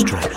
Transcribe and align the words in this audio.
strength. 0.00 0.29